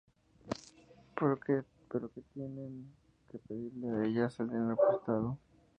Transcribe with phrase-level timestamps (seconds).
[1.15, 1.63] Pero que
[2.33, 2.91] tienen
[3.29, 5.37] que pedirle ellas el dinero prestado.